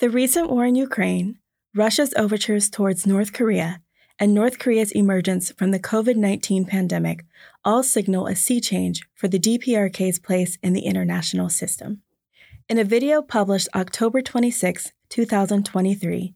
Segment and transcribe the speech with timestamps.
[0.00, 1.40] The recent war in Ukraine,
[1.74, 3.80] Russia's overtures towards North Korea,
[4.16, 7.24] and North Korea's emergence from the COVID 19 pandemic
[7.64, 12.02] all signal a sea change for the DPRK's place in the international system.
[12.68, 16.34] In a video published October 26, 2023,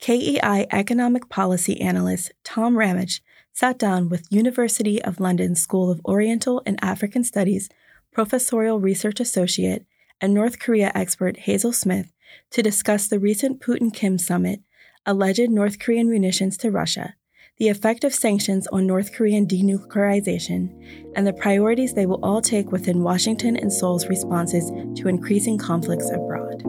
[0.00, 3.22] KEI economic policy analyst Tom Ramage
[3.52, 7.68] sat down with University of London School of Oriental and African Studies
[8.10, 9.86] professorial research associate
[10.20, 12.13] and North Korea expert Hazel Smith
[12.50, 14.60] to discuss the recent Putin Kim summit,
[15.06, 17.14] alleged North Korean munitions to Russia,
[17.58, 22.72] the effect of sanctions on North Korean denuclearization, and the priorities they will all take
[22.72, 26.62] within Washington and Seoul's responses to increasing conflicts abroad.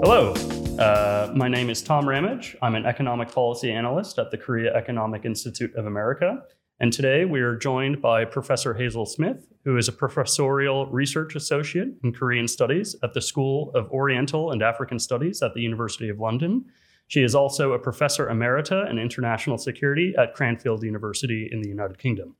[0.00, 0.32] Hello,
[0.78, 2.56] uh, my name is Tom Ramage.
[2.62, 6.44] I'm an economic policy analyst at the Korea Economic Institute of America.
[6.80, 11.88] And today we are joined by Professor Hazel Smith, who is a professorial research associate
[12.04, 16.20] in Korean studies at the School of Oriental and African Studies at the University of
[16.20, 16.64] London.
[17.08, 21.98] She is also a professor emerita in international security at Cranfield University in the United
[21.98, 22.36] Kingdom.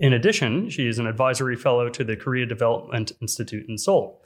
[0.00, 4.20] In addition, she is an advisory fellow to the Korea Development Institute in Seoul.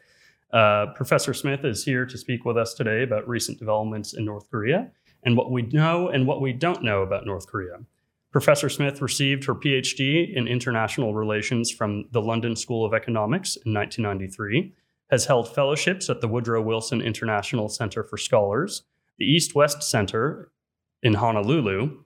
[0.53, 4.51] Uh, Professor Smith is here to speak with us today about recent developments in North
[4.51, 4.91] Korea
[5.23, 7.77] and what we know and what we don't know about North Korea.
[8.33, 13.75] Professor Smith received her PhD in international relations from the London School of Economics in
[13.75, 14.73] 1993,
[15.11, 18.85] has held fellowships at the Woodrow Wilson International Center for Scholars,
[19.19, 20.53] the East West Center
[21.03, 22.05] in Honolulu,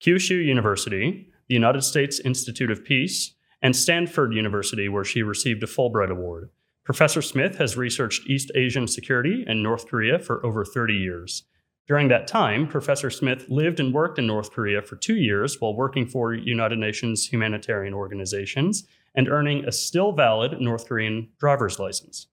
[0.00, 5.66] Kyushu University, the United States Institute of Peace, and Stanford University, where she received a
[5.66, 6.50] Fulbright Award.
[6.84, 11.42] Professor Smith has researched East Asian security and North Korea for over 30 years.
[11.86, 15.76] During that time, Professor Smith lived and worked in North Korea for two years while
[15.76, 18.84] working for United Nations humanitarian organizations
[19.14, 22.26] and earning a still valid North Korean driver's license.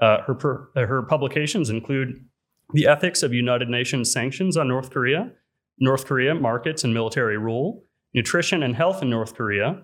[0.00, 2.24] Uh, her, per, uh, her publications include
[2.72, 5.30] The Ethics of United Nations Sanctions on North Korea,
[5.78, 7.84] North Korea Markets and Military Rule,
[8.14, 9.82] Nutrition and Health in North Korea,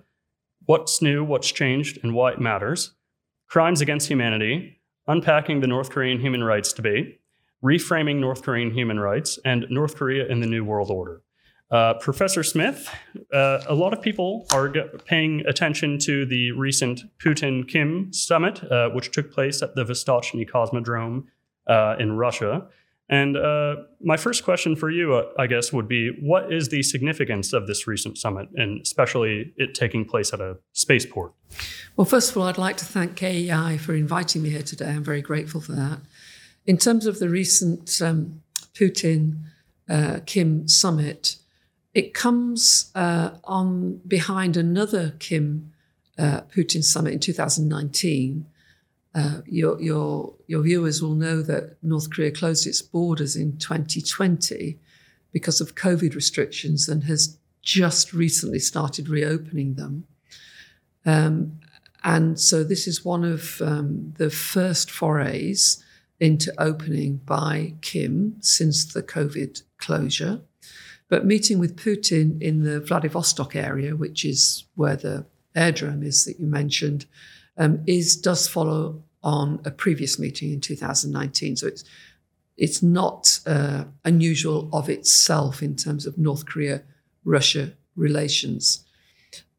[0.65, 2.93] What's New, What's Changed, and Why It Matters,
[3.49, 7.20] Crimes Against Humanity, Unpacking the North Korean Human Rights Debate,
[7.63, 11.23] Reframing North Korean Human Rights, and North Korea in the New World Order.
[11.71, 12.93] Uh, Professor Smith,
[13.33, 18.65] uh, a lot of people are g- paying attention to the recent Putin Kim summit,
[18.65, 21.25] uh, which took place at the Vostochny Cosmodrome
[21.69, 22.67] uh, in Russia.
[23.09, 26.83] And uh, my first question for you, uh, I guess, would be what is the
[26.83, 31.33] significance of this recent summit, and especially it taking place at a spaceport?
[31.97, 34.91] Well, first of all, I'd like to thank KEI for inviting me here today.
[34.91, 35.99] I'm very grateful for that.
[36.71, 38.43] In terms of the recent um,
[38.75, 39.41] Putin
[39.89, 41.35] uh, Kim summit,
[41.95, 45.73] it comes uh, on behind another Kim
[46.17, 48.47] uh, Putin summit in 2019.
[49.13, 54.79] Uh, your, your, your viewers will know that North Korea closed its borders in 2020
[55.33, 60.05] because of COVID restrictions and has just recently started reopening them.
[61.05, 61.59] Um,
[62.05, 65.85] and so this is one of um, the first forays
[66.21, 70.43] into opening by Kim since the COVID closure.
[71.09, 75.27] But meeting with Putin in the Vladivostok area, which is where the
[75.57, 77.07] airdrome is that you mentioned,
[77.57, 81.57] um, is does follow on a previous meeting in 2019.
[81.57, 81.85] So it's
[82.57, 86.83] it's not uh, unusual of itself in terms of North Korea
[87.25, 88.85] Russia relations.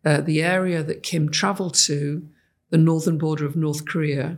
[0.05, 2.27] Uh, the area that Kim traveled to,
[2.69, 4.37] the northern border of North Korea,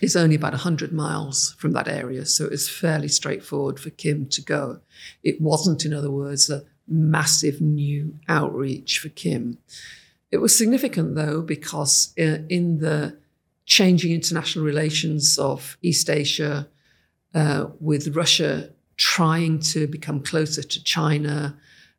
[0.00, 2.24] is only about 100 miles from that area.
[2.26, 4.80] So it was fairly straightforward for Kim to go.
[5.22, 9.58] It wasn't, in other words, a massive new outreach for Kim.
[10.30, 13.18] It was significant, though, because uh, in the
[13.66, 16.68] changing international relations of East Asia,
[17.34, 21.56] uh, with Russia trying to become closer to China,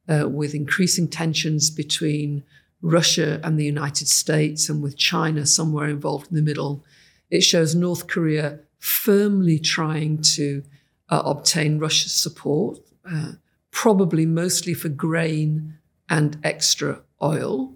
[0.08, 2.44] uh, with increasing tensions between
[2.82, 6.84] Russia and the United States, and with China somewhere involved in the middle,
[7.30, 10.64] it shows North Korea firmly trying to
[11.10, 12.80] uh, obtain Russia's support,
[13.10, 13.34] uh,
[13.72, 15.78] probably mostly for grain
[16.10, 17.76] and extra oil.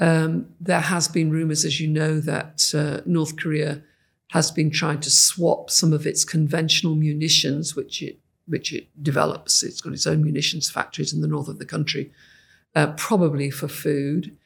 [0.00, 3.82] Um, there has been rumors, as you know, that uh, North Korea
[4.30, 9.62] has been trying to swap some of its conventional munitions, which it which it develops.
[9.62, 12.12] It's got its own munitions factories in the north of the country,
[12.74, 14.36] uh, probably for food.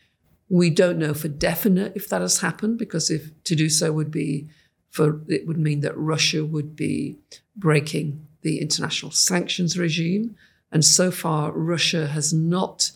[0.48, 4.10] We don't know for definite if that has happened because if to do so would
[4.10, 4.48] be
[4.90, 7.18] for it would mean that Russia would be
[7.54, 10.36] breaking the international sanctions regime.
[10.72, 12.92] And so far, Russia has not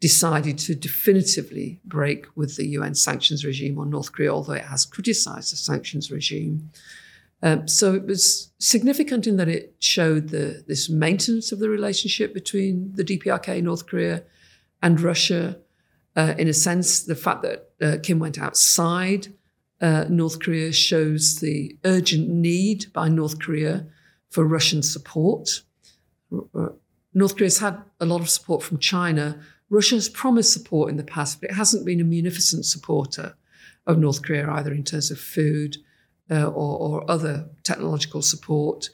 [0.00, 4.86] decided to definitively break with the UN sanctions regime on North Korea, although it has
[4.86, 6.70] criticized the sanctions regime.
[7.42, 12.34] Um, so it was significant in that it showed the, this maintenance of the relationship
[12.34, 14.22] between the DPRK, North Korea,
[14.82, 15.58] and Russia.
[16.16, 19.28] Uh, in a sense, the fact that uh, Kim went outside
[19.80, 23.86] uh, North Korea shows the urgent need by North Korea
[24.28, 25.62] for Russian support.
[26.32, 26.68] Uh,
[27.14, 29.40] North Korea's had a lot of support from China.
[29.70, 33.34] Russia has promised support in the past, but it hasn't been a munificent supporter
[33.86, 35.78] of North Korea either in terms of food
[36.30, 38.90] uh, or, or, other technological support.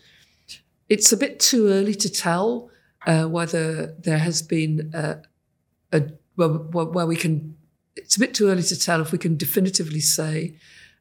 [0.89, 2.71] It's a bit too early to tell
[3.07, 5.19] uh, whether there has been a,
[5.93, 6.05] a
[6.37, 7.57] well, where we can.
[7.97, 10.55] It's a bit too early to tell if we can definitively say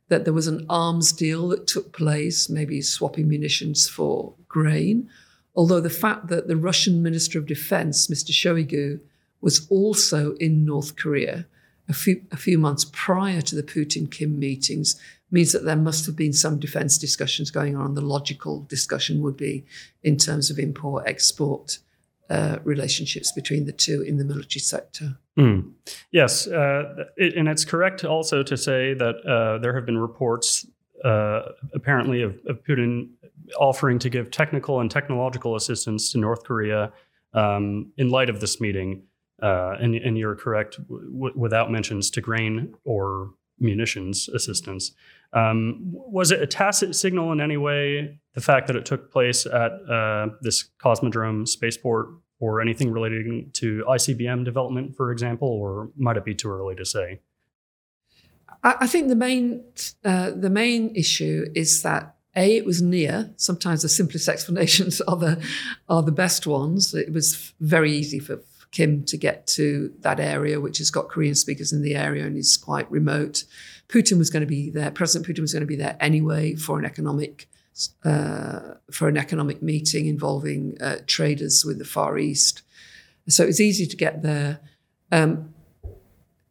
[0.07, 5.09] that there was an arms deal that took place, maybe swapping munitions for grain.
[5.55, 8.31] Although the fact that the Russian Minister of Defense, Mr.
[8.31, 8.99] Shoigu,
[9.41, 11.45] was also in North Korea
[11.87, 14.99] a few, a few months prior to the Putin Kim meetings
[15.31, 17.93] means that there must have been some defense discussions going on.
[17.93, 19.65] The logical discussion would be
[20.03, 21.79] in terms of import export
[22.29, 25.17] uh, relationships between the two in the military sector.
[25.37, 25.73] Mm.
[26.11, 30.65] Yes, uh, it, and it's correct also to say that uh, there have been reports
[31.03, 31.41] uh,
[31.73, 33.09] apparently of, of, Putin
[33.59, 36.91] offering to give technical and technological assistance to North Korea
[37.33, 39.03] um, in light of this meeting.
[39.41, 44.91] Uh, and, and, you're correct, w- without mentions to grain or munitions assistance.
[45.33, 49.45] Um, was it a tacit signal in any way, the fact that it took place
[49.45, 52.07] at uh, this Cosmodrome spaceport
[52.39, 56.85] or anything relating to ICBM development, for example, or might it be too early to
[56.85, 57.21] say?
[58.63, 59.63] I think the main
[60.03, 63.31] uh, the main issue is that a it was near.
[63.37, 65.43] Sometimes the simplest explanations are the
[65.87, 66.93] are the best ones.
[66.93, 68.41] It was very easy for
[68.75, 72.35] Kim to get to that area, which has got Korean speakers in the area and
[72.37, 73.45] is quite remote.
[73.87, 74.91] Putin was going to be there.
[74.91, 77.47] President Putin was going to be there anyway for an economic
[78.03, 82.61] uh, for an economic meeting involving uh, traders with the Far East.
[83.27, 84.59] So it's easy to get there.
[85.11, 85.53] Um,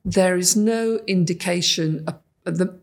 [0.05, 2.05] there is no indication.
[2.07, 2.13] Uh,
[2.45, 2.79] the,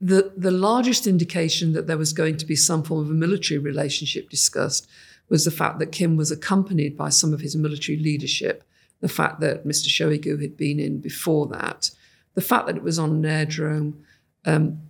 [0.00, 3.58] the, the largest indication that there was going to be some form of a military
[3.58, 4.88] relationship discussed
[5.28, 8.64] was the fact that Kim was accompanied by some of his military leadership,
[9.04, 9.88] the fact that Mr.
[9.88, 11.90] Shoigu had been in before that,
[12.32, 13.92] the fact that it was on an airdrome
[14.46, 14.80] um,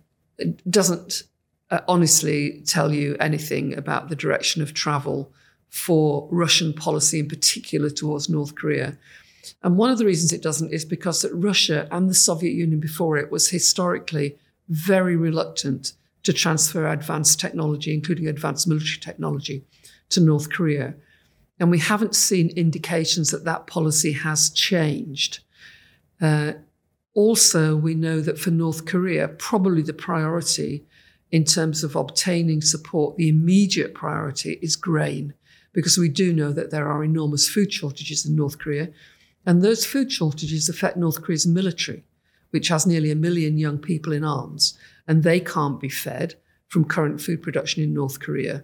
[0.69, 1.23] doesn't
[1.69, 5.33] uh, honestly tell you anything about the direction of travel
[5.67, 8.97] for Russian policy, in particular towards North Korea.
[9.61, 12.79] And one of the reasons it doesn't is because that Russia and the Soviet Union
[12.79, 14.37] before it was historically
[14.69, 15.91] very reluctant
[16.23, 19.65] to transfer advanced technology, including advanced military technology,
[20.07, 20.95] to North Korea.
[21.59, 25.39] And we haven't seen indications that that policy has changed.
[26.21, 26.53] Uh,
[27.13, 30.85] also, we know that for North Korea, probably the priority
[31.31, 35.33] in terms of obtaining support, the immediate priority is grain,
[35.73, 38.89] because we do know that there are enormous food shortages in North Korea.
[39.45, 42.03] And those food shortages affect North Korea's military,
[42.51, 46.35] which has nearly a million young people in arms, and they can't be fed
[46.67, 48.63] from current food production in North Korea.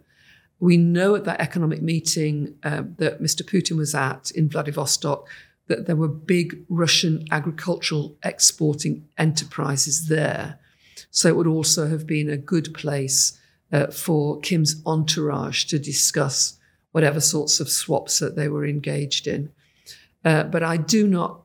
[0.61, 3.41] We know at that economic meeting uh, that Mr.
[3.41, 5.27] Putin was at in Vladivostok
[5.67, 10.59] that there were big Russian agricultural exporting enterprises there
[11.11, 13.37] so it would also have been a good place
[13.71, 16.57] uh, for Kim's entourage to discuss
[16.91, 19.51] whatever sorts of swaps that they were engaged in.
[20.23, 21.43] Uh, but I do not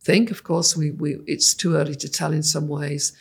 [0.00, 3.12] think, of course, we, we, it's too early to tell in some ways,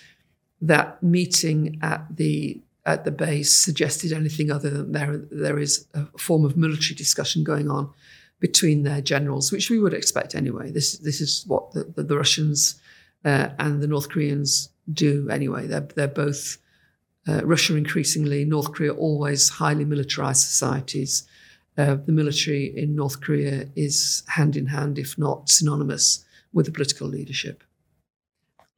[0.61, 6.05] that meeting at the at the base suggested anything other than there there is a
[6.17, 7.91] form of military discussion going on
[8.39, 10.71] between their generals, which we would expect anyway.
[10.71, 12.79] This this is what the, the, the Russians
[13.25, 15.67] uh, and the North Koreans do anyway.
[15.67, 16.57] They're, they're both,
[17.27, 21.27] uh, Russia increasingly, North Korea always highly militarized societies.
[21.77, 26.71] Uh, the military in North Korea is hand in hand, if not synonymous, with the
[26.71, 27.63] political leadership.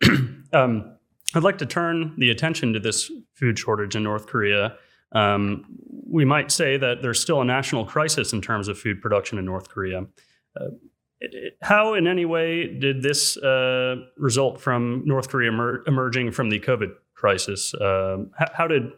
[0.53, 0.98] um,
[1.35, 4.75] I'd like to turn the attention to this food shortage in North Korea.
[5.11, 5.65] Um,
[6.07, 9.45] we might say that there's still a national crisis in terms of food production in
[9.45, 10.05] North Korea.
[10.59, 10.67] Uh,
[11.61, 16.59] how, in any way, did this uh, result from North Korea emer- emerging from the
[16.59, 17.73] COVID crisis?
[17.73, 18.91] Uh, how, did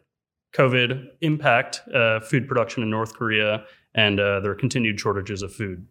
[0.53, 5.85] COVID impact uh, food production in North Korea and uh, their continued shortages of food?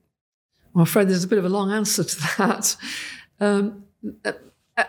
[0.73, 2.77] Well, Fred, there's a bit of a long answer to that.
[3.41, 3.85] Um,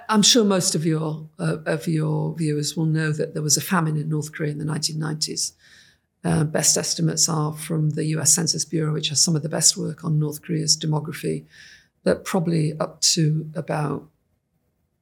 [0.09, 3.61] I'm sure most of your uh, of your viewers will know that there was a
[3.61, 5.53] famine in North Korea in the 1990s.
[6.23, 9.75] Uh, best estimates are from the US Census Bureau, which has some of the best
[9.75, 11.45] work on North Korea's demography,
[12.03, 14.07] that probably up to about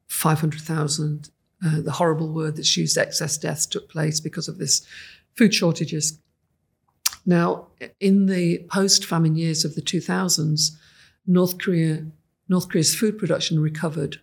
[0.07, 1.29] 500,000,
[1.65, 4.85] uh, the horrible word that's used, excess deaths, took place because of this
[5.35, 6.19] food shortages.
[7.25, 7.67] Now,
[7.99, 10.71] in the post-famine years of the 2000s,
[11.27, 12.05] North Korea,
[12.47, 14.19] North Korea's food production recovered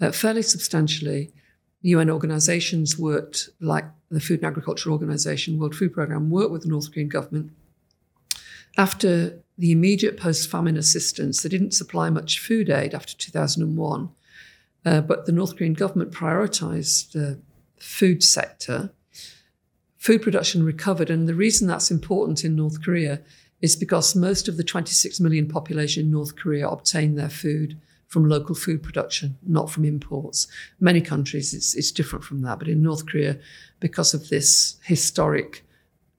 [0.00, 1.32] uh, fairly substantially.
[1.82, 6.68] UN organizations worked, like the Food and Agriculture Organization, World Food Programme, worked with the
[6.68, 7.52] North Korean government.
[8.76, 14.08] After the immediate post famine assistance, they didn't supply much food aid after 2001,
[14.84, 17.38] uh, but the North Korean government prioritized the
[17.78, 18.90] food sector.
[19.98, 23.20] Food production recovered, and the reason that's important in North Korea
[23.60, 27.80] is because most of the 26 million population in North Korea obtain their food
[28.14, 30.46] from local food production, not from imports.
[30.78, 33.40] Many countries, it's, it's different from that, but in North Korea,
[33.80, 35.64] because of this historic,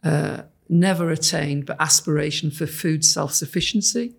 [0.04, 4.14] uh, never attained, but aspiration for food self sufficiency,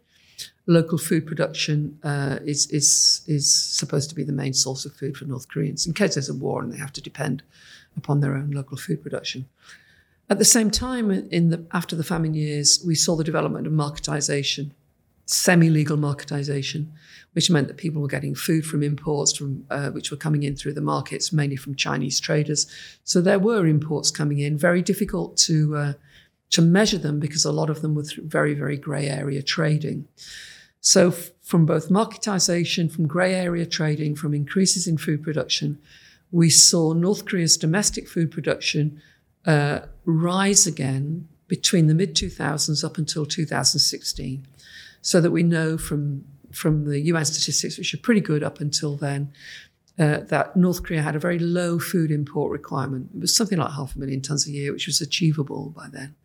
[0.64, 5.14] local food production uh, is, is, is supposed to be the main source of food
[5.14, 7.42] for North Koreans in case there's a war and they have to depend
[7.94, 9.46] upon their own local food production.
[10.30, 13.74] At the same time, in the, after the famine years, we saw the development of
[13.74, 14.70] marketization,
[15.26, 16.86] semi legal marketization,
[17.32, 20.56] which meant that people were getting food from imports from uh, which were coming in
[20.56, 22.66] through the markets, mainly from Chinese traders.
[23.04, 25.92] So there were imports coming in, very difficult to uh,
[26.50, 30.06] to measure them because a lot of them were very very grey area trading.
[30.80, 35.78] So f- from both marketization, from grey area trading, from increases in food production,
[36.30, 39.02] we saw North Korea's domestic food production
[39.44, 44.46] uh, rise again between the mid 2000s up until 2016,
[45.06, 48.96] so that we know from from the UN statistics, which are pretty good up until
[48.96, 49.32] then,
[50.00, 53.10] uh, that North Korea had a very low food import requirement.
[53.14, 56.16] It was something like half a million tons a year, which was achievable by then.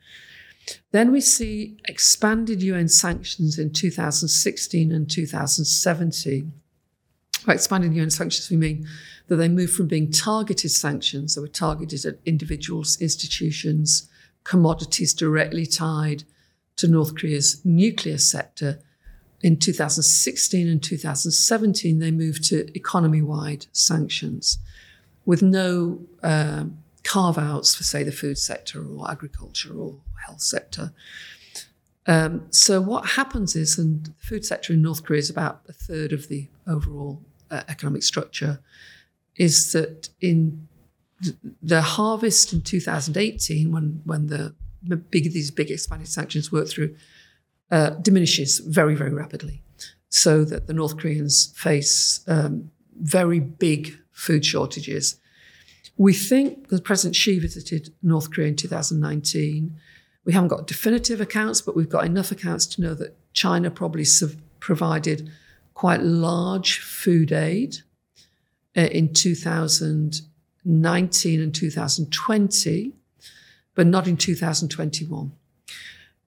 [0.91, 6.51] Then we see expanded UN sanctions in 2016 and 2017.
[7.45, 8.87] By expanded UN sanctions, we mean
[9.27, 14.09] that they moved from being targeted sanctions, that were targeted at individuals, institutions,
[14.43, 16.23] commodities directly tied
[16.77, 18.79] to North Korea's nuclear sector,
[19.43, 24.59] in 2016 and 2017, they moved to economy wide sanctions
[25.25, 26.65] with no uh,
[27.03, 30.93] carve outs for, say, the food sector or agriculture or health sector.
[32.07, 35.73] Um, so, what happens is, and the food sector in North Korea is about a
[35.73, 38.59] third of the overall uh, economic structure,
[39.35, 40.67] is that in
[41.61, 46.95] the harvest in 2018, when, when the big, these big expanded sanctions work through,
[47.71, 49.63] uh, diminishes very, very rapidly,
[50.09, 52.69] so that the North Koreans face um,
[52.99, 55.15] very big food shortages.
[55.97, 59.77] We think, because President Xi visited North Korea in 2019,
[60.25, 64.05] we haven't got definitive accounts, but we've got enough accounts to know that China probably
[64.59, 65.31] provided
[65.73, 67.77] quite large food aid
[68.77, 72.93] uh, in 2019 and 2020,
[73.75, 75.31] but not in 2021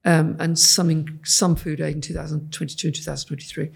[0.05, 3.71] um, and some in, some food aid in 2022 and 2023.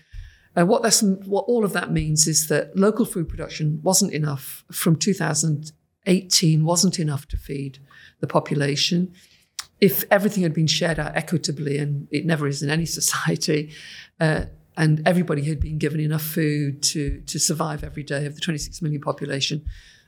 [0.57, 4.65] Uh, what, that's, what all of that means is that local food production wasn't enough
[4.73, 7.79] from 2018, wasn't enough to feed
[8.21, 9.13] the population.
[9.81, 13.73] If everything had been shared out equitably, and it never is in any society,
[14.21, 14.47] uh,
[14.77, 18.81] and everybody had been given enough food to, to survive every day of the 26
[18.81, 19.65] million population,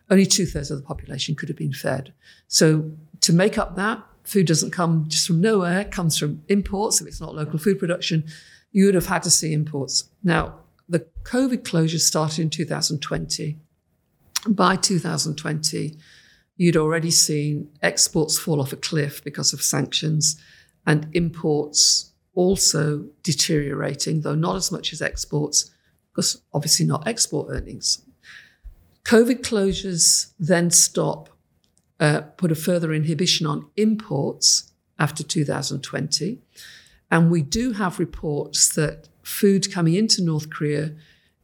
[0.08, 2.12] only two thirds of the population could have been fed.
[2.48, 7.00] So to make up that, food doesn't come just from nowhere, it comes from imports.
[7.00, 8.24] If it's not local food production,
[8.72, 10.04] you would have had to see imports.
[10.22, 13.58] Now, the COVID closures started in 2020.
[14.48, 15.96] By 2020,
[16.56, 20.40] you'd already seen exports fall off a cliff because of sanctions
[20.86, 25.70] and imports also deteriorating, though not as much as exports,
[26.10, 28.02] because obviously not export earnings.
[29.04, 31.28] COVID closures then stop
[32.00, 36.38] uh, put a further inhibition on imports after 2020.
[37.10, 40.92] And we do have reports that food coming into North Korea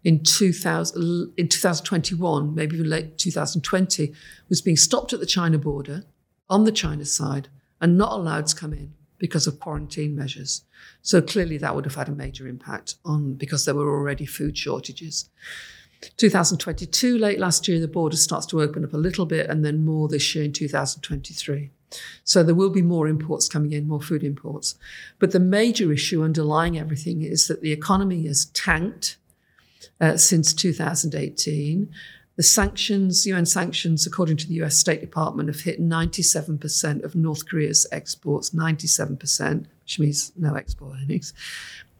[0.02, 4.12] in, 2000, in 2021, maybe even late 2020,
[4.48, 6.04] was being stopped at the China border
[6.48, 7.48] on the China side
[7.80, 10.62] and not allowed to come in because of quarantine measures.
[11.02, 14.56] So clearly that would have had a major impact on because there were already food
[14.56, 15.28] shortages.
[16.16, 19.84] 2022, late last year, the border starts to open up a little bit, and then
[19.84, 21.70] more this year in 2023.
[22.24, 24.76] So there will be more imports coming in, more food imports.
[25.18, 29.16] But the major issue underlying everything is that the economy has tanked
[30.00, 31.88] uh, since 2018.
[32.36, 37.48] The sanctions, UN sanctions, according to the US State Department, have hit 97% of North
[37.48, 41.32] Korea's exports, 97%, which means no export earnings.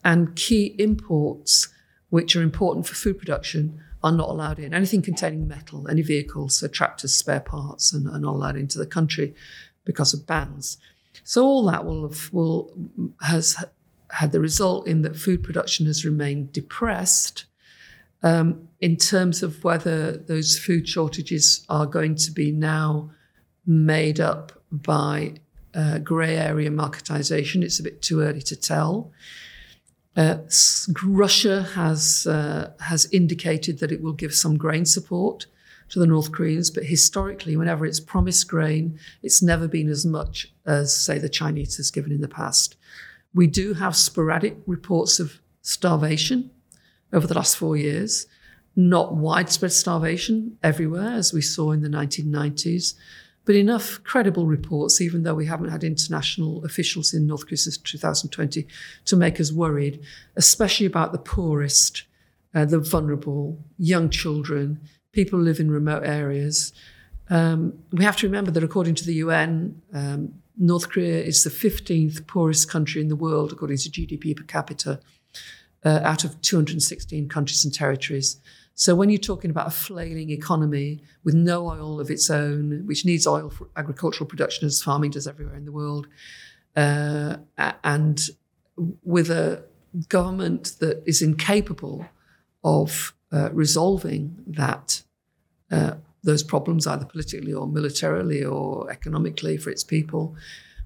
[0.04, 1.68] And key imports
[2.10, 4.72] which are important for food production, are not allowed in.
[4.72, 8.86] Anything containing metal, any vehicles, so tractors, spare parts, and are not allowed into the
[8.86, 9.34] country
[9.84, 10.78] because of bans.
[11.25, 12.72] So all that will have, will
[13.22, 13.64] has
[14.10, 17.46] had the result in that food production has remained depressed.
[18.22, 23.10] Um, in terms of whether those food shortages are going to be now
[23.66, 25.34] made up by
[25.75, 29.10] uh, grey area marketisation, it's a bit too early to tell.
[30.16, 30.38] Uh,
[31.04, 35.46] Russia has uh, has indicated that it will give some grain support
[35.88, 40.52] to the North Koreans, but historically, whenever it's promised grain, it's never been as much
[40.64, 42.76] as, say, the Chinese has given in the past.
[43.35, 46.50] We do have sporadic reports of starvation
[47.12, 48.26] over the last four years,
[48.75, 52.94] not widespread starvation everywhere, as we saw in the 1990s,
[53.46, 57.78] but enough credible reports, even though we haven't had international officials in North Korea since
[57.78, 58.66] 2020,
[59.04, 60.02] to make us worried,
[60.34, 62.02] especially about the poorest,
[62.54, 64.80] uh, the vulnerable, young children,
[65.12, 66.72] people who live in remote areas.
[67.30, 71.50] Um, we have to remember that according to the UN, um, North Korea is the
[71.50, 74.98] 15th poorest country in the world, according to GDP per capita,
[75.84, 78.40] uh, out of 216 countries and territories.
[78.78, 83.06] So when you're talking about a flailing economy with no oil of its own, which
[83.06, 86.06] needs oil for agricultural production as farming does everywhere in the world,
[86.76, 87.38] uh,
[87.83, 88.21] and
[89.02, 89.64] with a
[90.11, 92.06] government that is incapable
[92.64, 95.02] of uh, resolving that
[95.71, 100.37] uh, those problems either politically or militarily or economically for its people,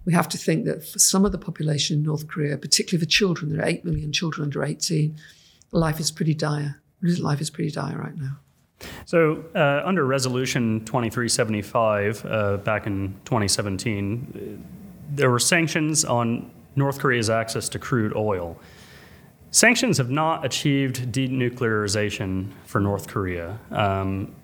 [0.05, 3.11] we have to think that for some of the population in North Korea, particularly for
[3.11, 5.17] children, there are 8 million children under 18,
[5.73, 8.39] life is pretty dire life is pretty dire right now.
[9.05, 14.65] So, uh, under Resolution 2375 uh, back in 2017,
[15.11, 18.59] there were sanctions on North Korea's access to crude oil.
[19.51, 23.59] Sanctions have not achieved denuclearization for North Korea.
[23.73, 24.35] Um,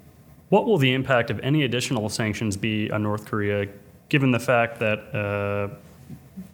[0.48, 3.68] what will the impact of any additional sanctions be on North Korea,
[4.08, 5.74] given the fact that uh,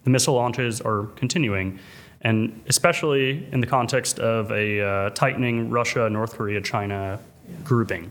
[0.05, 1.79] the missile launches are continuing?
[2.23, 7.21] And especially in the context of a uh, tightening Russia, North Korea, China
[7.65, 8.11] grouping?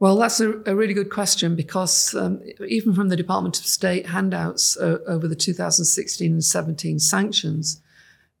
[0.00, 4.06] Well, that's a, a really good question because um, even from the Department of State
[4.06, 7.80] handouts uh, over the 2016 and 17 sanctions,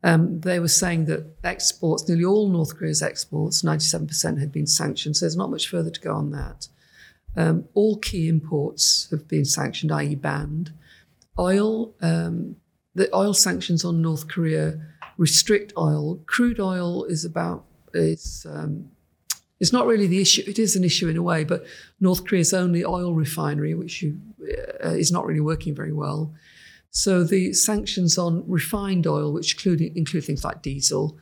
[0.02, 5.16] um, they were saying that exports, nearly all North Korea's exports, 97% had been sanctioned.
[5.16, 6.66] So there's not much further to go on that.
[7.36, 10.72] Um, all key imports have been sanctioned, i.e., banned.
[11.38, 12.56] Oil, um,
[12.94, 14.80] the oil sanctions on North Korea
[15.18, 16.20] restrict oil.
[16.26, 18.90] Crude oil is about is um,
[19.60, 20.42] it's not really the issue.
[20.46, 21.64] It is an issue in a way, but
[22.00, 24.18] North Korea's only oil refinery, which you,
[24.84, 26.34] uh, is not really working very well.
[26.90, 31.18] So the sanctions on refined oil, which include include things like diesel,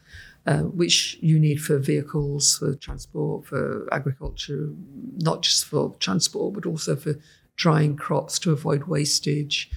[0.46, 4.70] uh, which you need for vehicles, for transport, for agriculture,
[5.18, 7.14] not just for transport, but also for
[7.56, 9.70] drying crops to avoid wastage.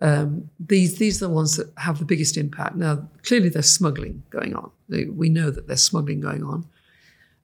[0.00, 2.76] Um, these these are the ones that have the biggest impact.
[2.76, 4.70] Now, clearly, there's smuggling going on.
[4.88, 6.66] We know that there's smuggling going on.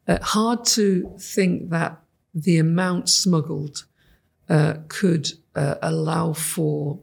[0.07, 1.99] Uh, hard to think that
[2.35, 3.85] the amount smuggled
[4.49, 7.01] uh, could uh, allow for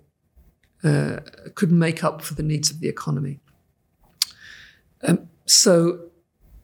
[0.84, 1.18] uh,
[1.56, 3.40] could make up for the needs of the economy.
[5.04, 6.12] Um, so,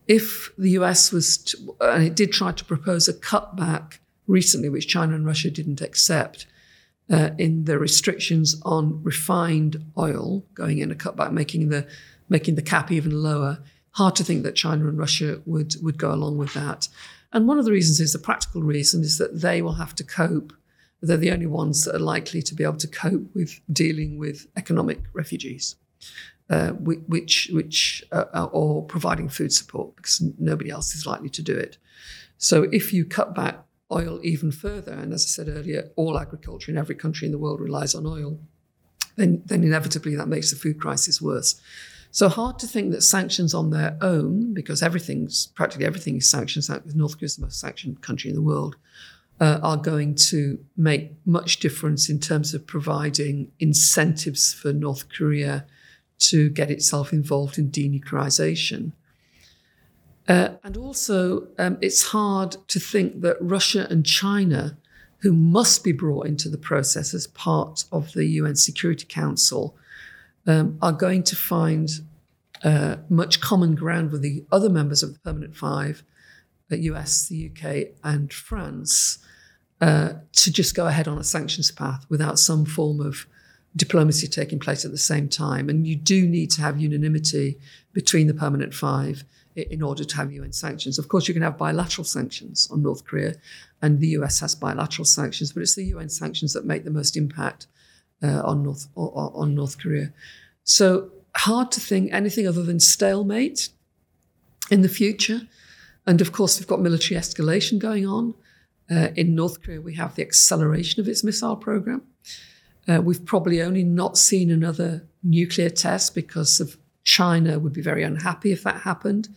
[0.08, 3.98] if the US was, to, and it did try to propose a cutback
[4.28, 6.46] recently, which China and Russia didn't accept
[7.12, 11.88] uh, in the restrictions on refined oil going in a cutback, making the
[12.30, 13.60] making the cap even lower.
[13.92, 16.88] Hard to think that China and Russia would would go along with that.
[17.34, 20.04] And one of the reasons is the practical reason is that they will have to
[20.04, 20.54] cope.
[21.02, 24.48] They're the only ones that are likely to be able to cope with dealing with
[24.56, 25.76] economic refugees,
[26.50, 31.56] uh, which which uh, or providing food support because nobody else is likely to do
[31.56, 31.78] it.
[32.38, 36.72] So if you cut back oil even further, and as I said earlier, all agriculture
[36.72, 38.40] in every country in the world relies on oil,
[39.16, 41.60] then, then inevitably that makes the food crisis worse.
[42.12, 46.70] So hard to think that sanctions on their own, because everything's practically everything is sanctions.
[46.96, 48.76] North Korea is the most sanctioned country in the world,
[49.40, 55.66] uh, are going to make much difference in terms of providing incentives for North Korea
[56.20, 58.94] to get itself involved in denuclearization.
[60.28, 64.78] Uh, and also, um, it's hard to think that Russia and China,
[65.20, 69.76] who must be brought into the process as part of the UN Security Council,
[70.46, 71.90] um, are going to find
[72.64, 76.04] uh, much common ground with the other members of the Permanent Five,
[76.70, 79.20] the US, the UK, and France,
[79.80, 83.28] uh, to just go ahead on a sanctions path without some form of
[83.76, 85.70] diplomacy taking place at the same time.
[85.70, 87.60] And you do need to have unanimity
[87.94, 89.24] between the Permanent Five
[89.58, 91.00] in order to have UN sanctions.
[91.00, 93.36] Of course, you can have bilateral sanctions on North Korea,
[93.82, 97.18] and the US has bilateral sanctions, but it's the UN sanctions that make the most
[97.18, 97.68] impact
[98.24, 100.14] uh, on North on North Korea.
[100.64, 103.70] So hard to think anything other than stalemate
[104.70, 105.42] in the future.
[106.06, 108.34] And of course, we've got military escalation going on.
[108.90, 112.04] Uh, in North Korea, we have the acceleration of its missile program.
[112.88, 116.78] Uh, we've probably only not seen another nuclear test because of
[117.18, 119.30] China would be very unhappy if that happened.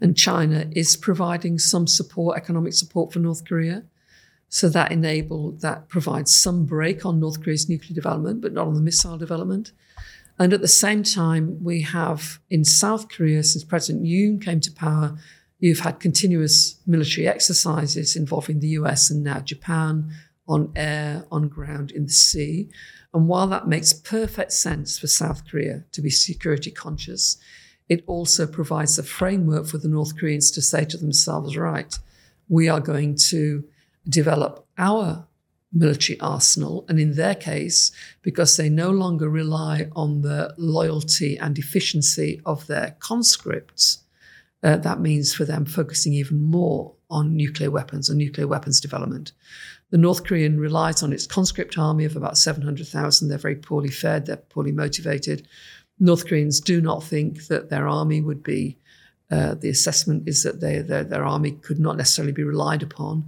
[0.00, 3.84] And China is providing some support, economic support for North Korea.
[4.48, 8.74] So that enabled, that provides some brake on North Korea's nuclear development, but not on
[8.74, 9.70] the missile development.
[10.40, 14.72] And at the same time, we have in South Korea, since President Yoon came to
[14.72, 15.16] power,
[15.60, 20.10] you've had continuous military exercises involving the US and now Japan
[20.48, 22.70] on air, on ground, in the sea.
[23.12, 27.38] And while that makes perfect sense for South Korea to be security conscious,
[27.88, 31.98] it also provides a framework for the North Koreans to say to themselves, right,
[32.48, 33.64] we are going to
[34.08, 35.26] develop our
[35.72, 36.84] military arsenal.
[36.88, 37.92] And in their case,
[38.22, 44.04] because they no longer rely on the loyalty and efficiency of their conscripts,
[44.62, 49.32] uh, that means for them focusing even more on nuclear weapons and nuclear weapons development.
[49.90, 53.28] The North Korean relies on its conscript army of about 700,000.
[53.28, 55.46] They're very poorly fed, they're poorly motivated.
[55.98, 58.78] North Koreans do not think that their army would be,
[59.30, 63.24] uh, the assessment is that they, their, their army could not necessarily be relied upon.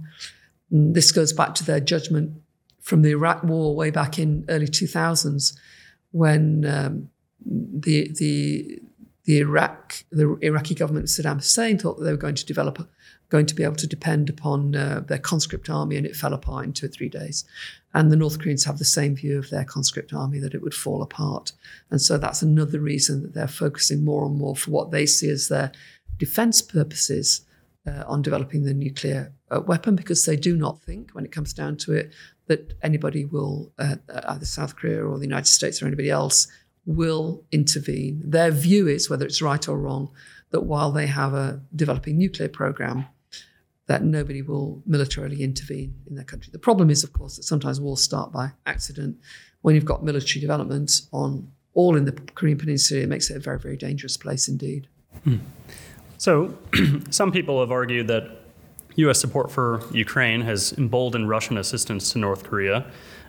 [0.71, 2.33] And this goes back to their judgment
[2.81, 5.55] from the Iraq war way back in early 2000s
[6.11, 7.09] when um,
[7.45, 8.79] the, the,
[9.25, 12.87] the Iraq, the Iraqi government, Saddam Hussein, thought that they were going to develop
[13.29, 16.65] going to be able to depend upon uh, their conscript army, and it fell apart
[16.65, 17.45] in two or three days.
[17.95, 20.73] And the North Koreans have the same view of their conscript army that it would
[20.75, 21.51] fall apart.
[21.89, 25.29] And so that's another reason that they're focusing more and more for what they see
[25.29, 25.71] as their
[26.17, 27.41] defense purposes
[27.87, 31.53] uh, on developing the nuclear uh, weapon, because they do not think, when it comes
[31.53, 32.13] down to it,
[32.47, 33.95] that anybody will, uh,
[34.27, 36.47] either South Korea or the United States or anybody else,
[36.85, 38.21] will intervene.
[38.25, 40.09] Their view is, whether it's right or wrong,
[40.51, 43.05] that while they have a developing nuclear program,
[43.87, 46.49] that nobody will militarily intervene in their country.
[46.51, 49.17] The problem is, of course, that sometimes wars start by accident.
[49.61, 53.39] When you've got military development on all in the Korean Peninsula, it makes it a
[53.39, 54.87] very, very dangerous place indeed.
[55.23, 55.37] Hmm.
[56.17, 56.57] So,
[57.09, 58.43] some people have argued that
[58.95, 59.19] U.S.
[59.19, 62.85] support for Ukraine has emboldened Russian assistance to North Korea.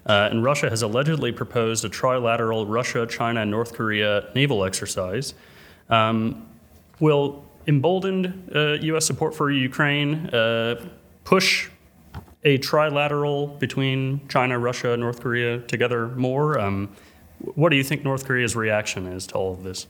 [0.06, 5.34] Uh, and Russia has allegedly proposed a trilateral Russia, China, and North Korea naval exercise.
[5.88, 6.46] Um,
[7.00, 9.06] will emboldened uh, U.S.
[9.06, 10.84] support for Ukraine, uh,
[11.24, 11.68] push
[12.44, 16.58] a trilateral between China, Russia, North Korea together more.
[16.58, 16.94] Um,
[17.54, 19.86] what do you think North Korea's reaction is to all of this?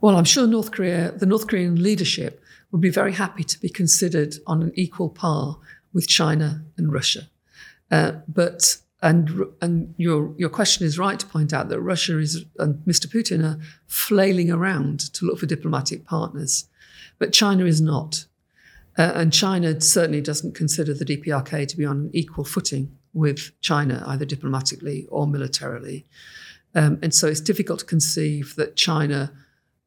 [0.00, 3.68] Well, I'm sure North Korea, the North Korean leadership, would be very happy to be
[3.68, 5.58] considered on an equal par
[5.92, 7.28] with China and Russia.
[7.90, 12.44] Uh, but and and your your question is right to point out that Russia is
[12.58, 13.06] and Mr.
[13.06, 16.68] Putin are flailing around to look for diplomatic partners.
[17.18, 18.24] But China is not.
[18.96, 23.52] Uh, and China certainly doesn't consider the DPRK to be on an equal footing with
[23.60, 26.06] China, either diplomatically or militarily.
[26.74, 29.32] Um, and so it's difficult to conceive that China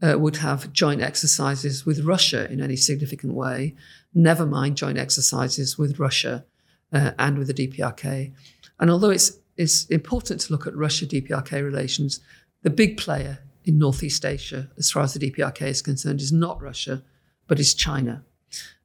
[0.01, 3.75] uh, would have joint exercises with Russia in any significant way,
[4.13, 6.45] never mind joint exercises with Russia
[6.93, 8.33] uh, and with the DPRK.
[8.79, 12.19] And although it's, it's important to look at Russia DPRK relations,
[12.63, 16.61] the big player in Northeast Asia, as far as the DPRK is concerned, is not
[16.61, 17.03] Russia,
[17.47, 18.23] but is China.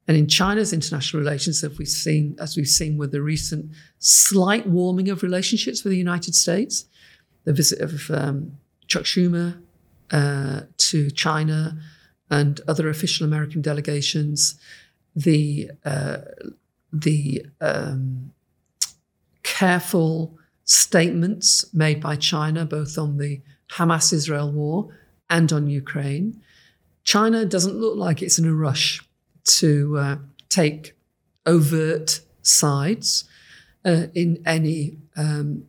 [0.08, 4.66] And in China's international relations, as we've seen, as we've seen with the recent slight
[4.66, 6.86] warming of relationships with the United States,
[7.44, 9.60] the visit of um, Chuck Schumer
[10.10, 11.78] uh, to China
[12.30, 14.58] and other official American delegations,
[15.14, 16.18] the uh,
[16.92, 18.32] the um,
[19.52, 24.88] careful statements made by China, both on the Hamas Israel war
[25.28, 26.40] and on Ukraine,
[27.04, 29.06] China doesn't look like it's in a rush
[29.44, 30.16] to uh,
[30.48, 30.96] take
[31.44, 33.24] overt sides
[33.84, 35.64] uh, in any um,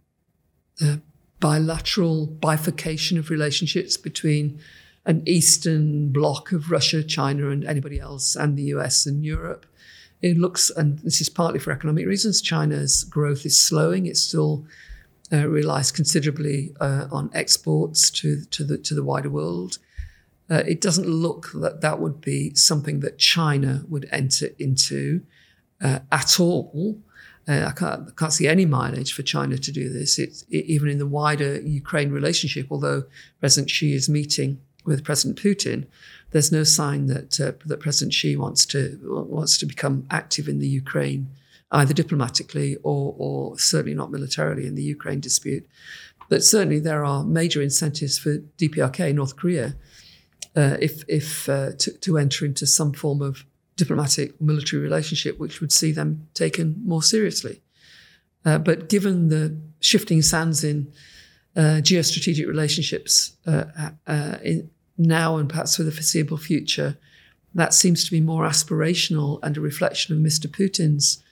[0.82, 0.98] uh,
[1.42, 4.62] bilateral bifurcation of relationships between
[5.06, 9.66] an eastern bloc of Russia, China, and anybody else, and the US and Europe.
[10.24, 14.06] It looks, and this is partly for economic reasons, China's growth is slowing.
[14.06, 14.66] It still
[15.34, 19.80] uh, relies considerably uh, on exports to, to, the, to the wider world.
[20.50, 25.24] Uh, it doesn't look that that would be something that China would enter into
[25.82, 26.98] uh, at all.
[27.46, 30.18] Uh, I, can't, I, can't, see any mileage for China to do this.
[30.18, 32.68] It, even in the wider Ukraine relationship.
[32.72, 33.04] Although
[33.42, 35.88] President Xi is meeting with President Putin,
[36.32, 40.60] there's no sign that uh, that President Xi wants to wants to become active in
[40.60, 41.30] the Ukraine,
[41.72, 45.68] either diplomatically or or certainly not militarily in the Ukraine dispute.
[46.30, 49.76] But certainly there are major incentives for DPRK North Korea
[50.56, 55.60] uh, if if uh, to, to enter into some form of diplomatic military relationship, which
[55.62, 57.62] would see them taken more seriously.
[58.46, 60.92] Uh, but given the shifting sands in
[61.56, 63.66] uh, geostrategic relationships uh,
[64.08, 66.98] uh, in, now and perhaps for the foreseeable future,
[67.56, 70.48] that seems to be more aspirational and a reflection of Mr.
[70.48, 71.24] Putin's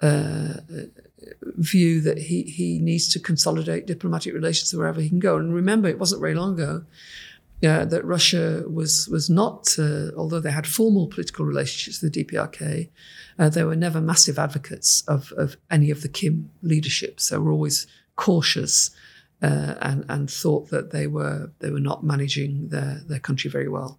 [0.00, 0.60] uh,
[1.56, 5.36] view that he, he needs to consolidate diplomatic relations wherever he can go.
[5.36, 6.84] And remember, it wasn't very long ago
[7.64, 12.24] uh, that Russia was was not, uh, although they had formal political relationships with the
[12.24, 12.88] DPRK,
[13.38, 17.28] uh, they were never massive advocates of, of any of the Kim leaderships.
[17.28, 18.90] They were always cautious
[19.42, 23.68] uh, and and thought that they were they were not managing their their country very
[23.68, 23.98] well.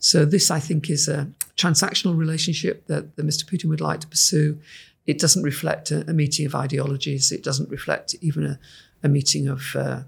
[0.00, 3.44] So this, I think, is a transactional relationship that, that Mr.
[3.44, 4.58] Putin would like to pursue.
[5.06, 7.30] It doesn't reflect a, a meeting of ideologies.
[7.30, 8.58] It doesn't reflect even a,
[9.02, 10.02] a meeting of uh,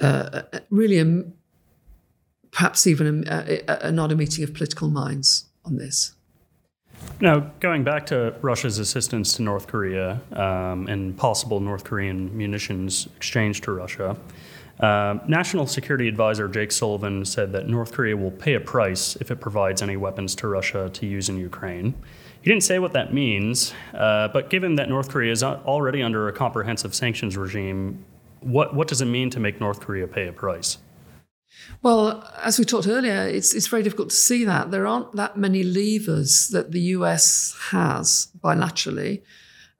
[0.00, 1.22] uh, really a,
[2.50, 6.14] perhaps even a, not a meeting of political minds on this.
[7.20, 13.06] Now, going back to Russia's assistance to North Korea um, and possible North Korean munitions
[13.16, 14.16] exchange to Russia,
[14.80, 19.30] uh, National Security Advisor Jake Sullivan said that North Korea will pay a price if
[19.30, 21.94] it provides any weapons to Russia to use in Ukraine.
[22.42, 26.26] He didn't say what that means, uh, but given that North Korea is already under
[26.26, 28.04] a comprehensive sanctions regime,
[28.40, 30.78] what, what does it mean to make North Korea pay a price?
[31.82, 34.70] Well, as we talked earlier, it's, it's very difficult to see that.
[34.70, 39.22] There aren't that many levers that the US has bilaterally.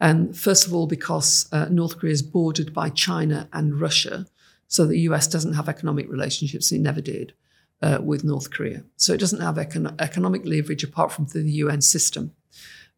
[0.00, 4.26] And first of all, because uh, North Korea is bordered by China and Russia,
[4.66, 7.34] so the US doesn't have economic relationships, it never did,
[7.82, 8.82] uh, with North Korea.
[8.96, 12.32] So it doesn't have econ- economic leverage apart from the UN system,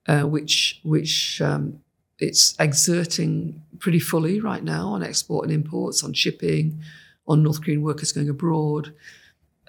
[0.07, 1.81] uh, which, which um,
[2.18, 6.81] it's exerting pretty fully right now on export and imports, on shipping,
[7.27, 8.95] on North Korean workers going abroad.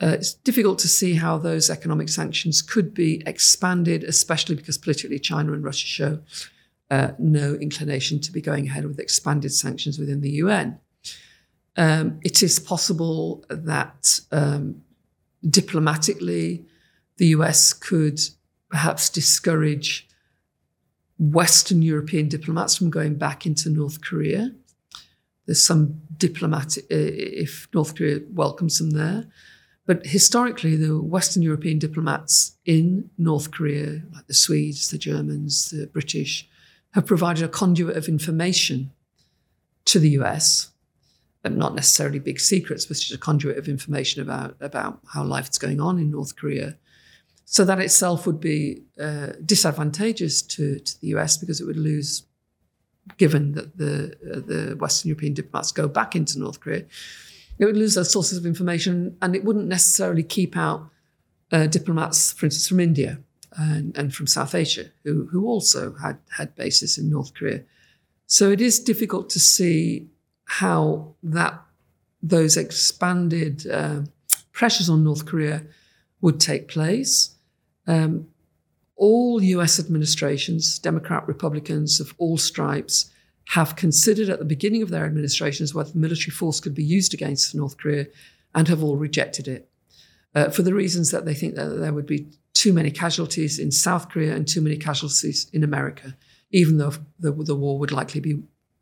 [0.02, 5.20] Uh, it's difficult to see how those economic sanctions could be expanded, especially because politically
[5.20, 6.20] China and Russia show
[6.92, 10.80] uh, no inclination to be going ahead with expanded sanctions within the UN.
[11.78, 14.82] Um, it is possible that um,
[15.50, 16.66] diplomatically
[17.18, 18.20] the US could
[18.70, 20.08] perhaps discourage
[21.18, 24.52] Western European diplomats from going back into North Korea.
[25.46, 29.26] There's some diplomatic, if North Korea welcomes them there.
[29.86, 35.86] But historically, the Western European diplomats in North Korea, like the Swedes, the Germans, the
[35.88, 36.50] British,
[36.94, 38.92] have provided a conduit of information
[39.86, 40.72] to the US,
[41.44, 45.60] but not necessarily big secrets, but just a conduit of information about, about how life's
[45.60, 46.78] going on in North Korea.
[47.46, 52.24] So that itself would be uh, disadvantageous to, to the US because it would lose,
[53.18, 56.86] given that the, uh, the Western European diplomats go back into North Korea,
[57.58, 60.90] it would lose those sources of information and it wouldn't necessarily keep out
[61.52, 63.20] uh, diplomats, for instance, from India
[63.58, 67.64] and, and from South Asia, who, who also had, had bases in North Korea.
[68.28, 70.10] So it is difficult to see
[70.46, 71.62] how that
[72.22, 74.02] those expanded uh,
[74.52, 75.64] pressures on North Korea
[76.22, 77.36] would take place.
[77.88, 78.28] Um,
[78.96, 83.12] all US administrations, Democrat, Republicans of all stripes,
[83.50, 87.54] have considered at the beginning of their administrations whether military force could be used against
[87.54, 88.08] North Korea
[88.56, 89.70] and have all rejected it
[90.36, 93.72] uh, for the reasons that they think that there would be too many casualties in
[93.72, 96.16] South Korea and too many casualties in America,
[96.52, 98.42] even though the, the war would likely be,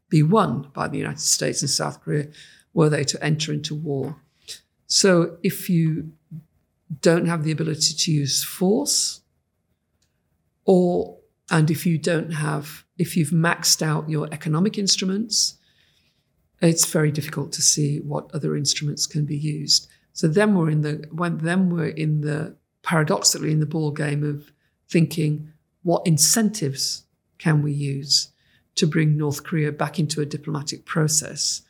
[0.10, 2.28] be won by the United States and South Korea
[2.74, 4.16] were they to enter into war.
[4.88, 6.12] So if you
[7.02, 9.22] don't have the ability to use force,
[10.66, 11.18] or,
[11.50, 15.58] and if you don't have, if you've maxed out your economic instruments,
[16.62, 19.88] it's very difficult to see what other instruments can be used.
[20.14, 24.24] So then we're in the, when then we're in the, paradoxically in the ball game
[24.24, 24.52] of
[24.90, 25.52] thinking,
[25.84, 27.04] what incentives
[27.38, 28.30] can we use
[28.76, 31.62] to bring North Korea back into a diplomatic process?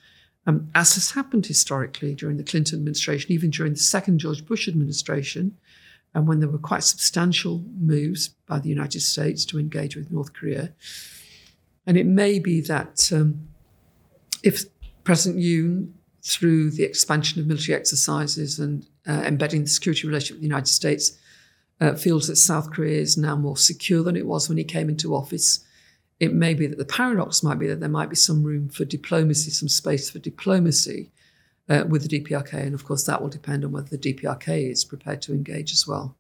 [0.46, 4.68] Um, as has happened historically during the Clinton administration, even during the second George Bush
[4.68, 5.58] administration,
[6.14, 10.34] and when there were quite substantial moves by the United States to engage with North
[10.34, 10.74] Korea.
[11.88, 13.48] And it may be that um,
[14.44, 14.64] if
[15.04, 15.92] President Yoon,
[16.26, 20.70] through the expansion of military exercises and uh, embedding the security relationship with the United
[20.70, 21.18] States,
[21.82, 24.88] uh, feels that South Korea is now more secure than it was when he came
[24.88, 25.66] into office
[26.24, 28.86] it may be that the paradox might be that there might be some room for
[28.86, 31.12] diplomacy, some space for diplomacy
[31.70, 32.54] uh, with the DPRK.
[32.54, 35.88] And of course, that will depend on whether the DPRK is prepared to engage as
[35.88, 36.16] well.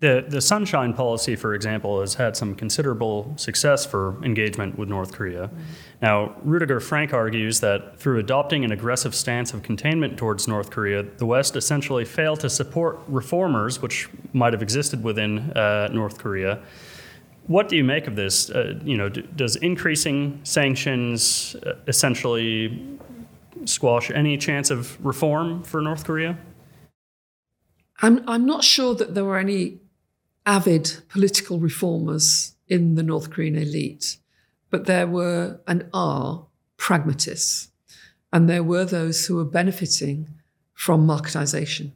[0.00, 5.12] The, the Sunshine Policy, for example, has had some considerable success for engagement with North
[5.12, 5.48] Korea.
[5.48, 5.62] Mm-hmm.
[6.02, 11.02] Now, Rudiger Frank argues that through adopting an aggressive stance of containment towards North Korea,
[11.02, 16.60] the West essentially failed to support reformers, which might have existed within uh, North Korea.
[17.46, 18.50] What do you make of this?
[18.50, 22.98] Uh, you know, d- does increasing sanctions uh, essentially
[23.68, 26.38] squash any chance of reform for North Korea?
[28.02, 29.80] I'm, I'm not sure that there were any
[30.46, 34.18] avid political reformers in the North Korean elite,
[34.70, 36.46] but there were and are
[36.76, 37.70] pragmatists.
[38.32, 40.28] And there were those who were benefiting
[40.72, 41.92] from marketization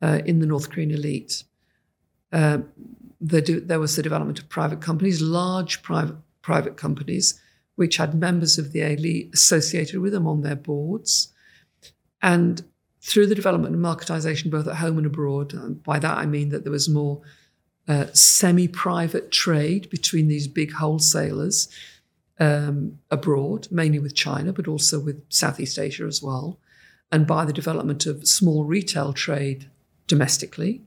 [0.00, 1.42] uh, in the North Korean elite.
[2.32, 2.58] Uh,
[3.20, 7.40] the, there was the development of private companies, large private, private companies,
[7.78, 11.32] which had members of the elite associated with them on their boards.
[12.20, 12.64] And
[13.00, 16.48] through the development of marketization, both at home and abroad, and by that I mean
[16.48, 17.22] that there was more
[17.86, 21.68] uh, semi private trade between these big wholesalers
[22.40, 26.58] um, abroad, mainly with China, but also with Southeast Asia as well.
[27.12, 29.70] And by the development of small retail trade
[30.08, 30.82] domestically,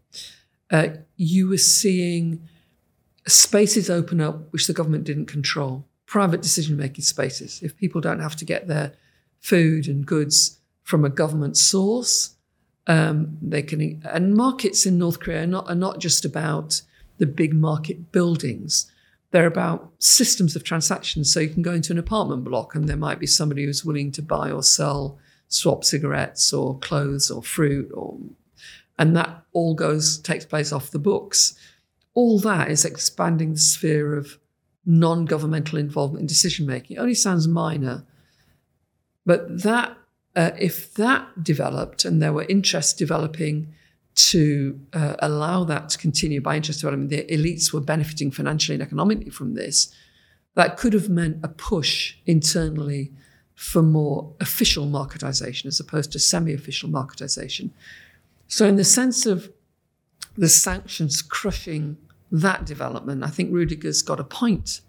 [0.69, 2.49] uh, you were seeing
[3.25, 7.61] spaces open up which the government didn't control private decision making spaces.
[7.63, 8.91] If people don't have to get their
[9.39, 12.35] food and goods from a government source,
[12.85, 14.03] um, they can.
[14.03, 16.81] And markets in North Korea are not, are not just about
[17.17, 18.91] the big market buildings.
[19.31, 21.31] They're about systems of transactions.
[21.31, 24.11] So you can go into an apartment block and there might be somebody who's willing
[24.11, 28.17] to buy or sell, swap cigarettes or clothes or fruit or
[28.99, 31.55] and that all goes takes place off the books.
[32.13, 34.37] All that is expanding the sphere of
[34.85, 36.97] non-governmental involvement in decision making.
[36.97, 38.03] It only sounds minor,
[39.25, 39.97] but that
[40.35, 43.73] uh, if that developed and there were interests developing
[44.13, 48.83] to uh, allow that to continue by interest development, the elites were benefiting financially and
[48.83, 49.93] economically from this.
[50.55, 53.11] That could have meant a push internally
[53.55, 57.69] for more official marketization as opposed to semi official marketization.
[58.47, 59.51] So, in the sense of
[60.37, 61.97] the sanctions crushing
[62.31, 64.81] that development, I think Rudiger's got a point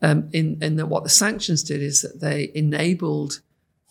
[0.00, 3.40] um, in, in that what the sanctions did is that they enabled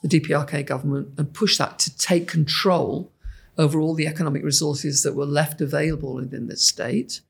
[0.01, 3.11] the DPRK government and pushed that to take control
[3.57, 7.21] over all the economic resources that were left available within the state.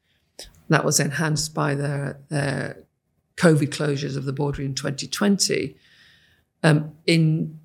[0.70, 2.84] That was enhanced by their, their
[3.38, 5.78] COVID closures of the border in 2020.
[6.64, 7.60] Um, in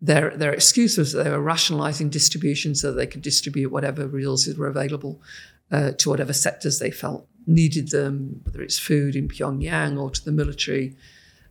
[0.00, 4.58] their, their excuse was that they were rationalizing distribution so they could distribute whatever resources
[4.58, 5.22] were available
[5.70, 10.24] uh, to whatever sectors they felt needed them, whether it's food in Pyongyang or to
[10.24, 10.96] the military.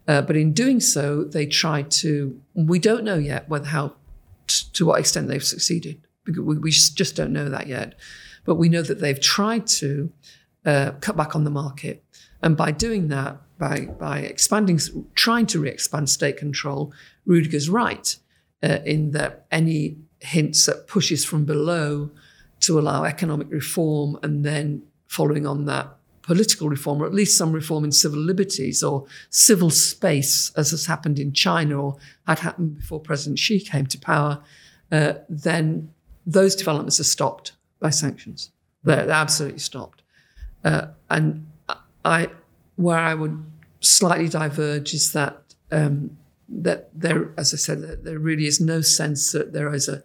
[0.07, 2.39] Uh, but in doing so, they tried to.
[2.53, 3.93] We don't know yet whether how
[4.73, 6.01] to what extent they've succeeded.
[6.25, 7.95] We, we just don't know that yet.
[8.45, 10.11] But we know that they've tried to
[10.65, 12.03] uh, cut back on the market,
[12.41, 14.79] and by doing that, by by expanding,
[15.15, 16.93] trying to re-expand state control,
[17.25, 18.15] Rudiger's right
[18.63, 22.09] uh, in that any hints at pushes from below
[22.61, 25.87] to allow economic reform and then following on that
[26.21, 30.85] political reform, or at least some reform in civil liberties or civil space, as has
[30.85, 34.39] happened in China or had happened before President Xi came to power,
[34.91, 35.91] uh, then
[36.27, 38.51] those developments are stopped by sanctions.
[38.83, 40.03] They're, they're absolutely stopped.
[40.63, 41.47] Uh, and
[42.05, 42.27] I,
[42.75, 43.43] where I would
[43.79, 45.41] slightly diverge is that
[45.71, 46.17] um,
[46.47, 50.03] that there, as I said, there really is no sense that there is a,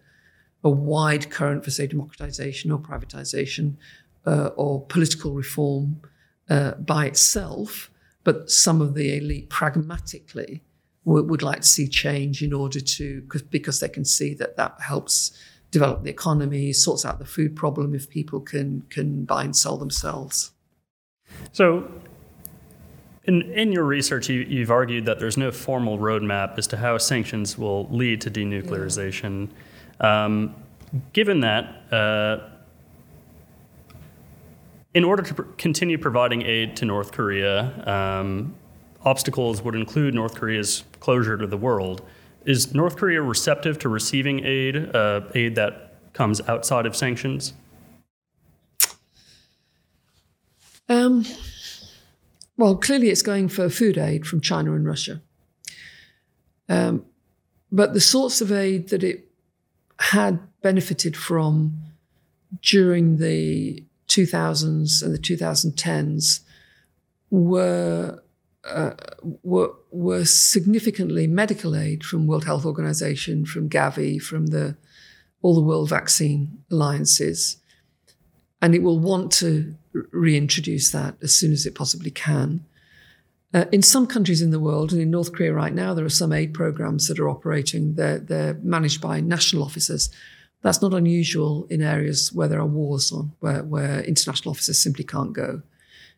[0.62, 3.76] a wide current for, say, democratization or privatization
[4.26, 6.00] uh, or political reform
[6.48, 7.90] uh, by itself,
[8.22, 10.62] but some of the elite pragmatically
[11.04, 14.80] would, would like to see change in order to, because they can see that that
[14.80, 15.38] helps
[15.70, 19.76] develop the economy, sorts out the food problem if people can can buy and sell
[19.76, 20.52] themselves.
[21.52, 21.90] So,
[23.24, 26.96] in, in your research, you, have argued that there's no formal roadmap as to how
[26.98, 29.48] sanctions will lead to denuclearization.
[30.00, 30.24] Yeah.
[30.24, 30.54] Um,
[31.12, 32.50] given that, uh,
[34.94, 38.54] in order to pr- continue providing aid to North Korea, um,
[39.04, 42.02] obstacles would include North Korea's closure to the world.
[42.44, 47.54] Is North Korea receptive to receiving aid, uh, aid that comes outside of sanctions?
[50.88, 51.24] Um,
[52.56, 55.22] well, clearly it's going for food aid from China and Russia.
[56.68, 57.06] Um,
[57.72, 59.28] but the sorts of aid that it
[59.98, 61.78] had benefited from
[62.62, 66.40] during the 2000s and the 2010s
[67.30, 68.20] were
[68.64, 68.92] uh,
[69.42, 74.76] were, were significantly medical aid from World Health Organization, from Gavi, from the
[75.42, 77.58] all the world vaccine alliances,
[78.62, 82.64] and it will want to reintroduce that as soon as it possibly can.
[83.52, 86.08] Uh, in some countries in the world, and in North Korea right now, there are
[86.08, 87.94] some aid programs that are operating.
[87.94, 90.08] They're, they're managed by national officers.
[90.64, 95.04] That's not unusual in areas where there are wars on, where, where international officers simply
[95.04, 95.62] can't go.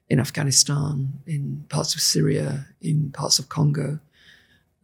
[0.08, 3.98] In Afghanistan, in parts of Syria, in parts of Congo.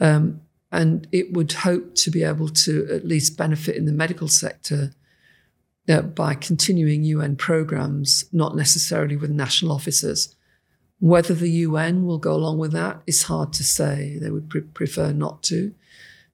[0.00, 0.40] Um,
[0.72, 4.92] and it would hope to be able to at least benefit in the medical sector
[5.88, 10.34] uh, by continuing UN programs, not necessarily with national officers
[11.02, 14.18] whether the UN will go along with that is hard to say.
[14.20, 15.74] They would pre- prefer not to.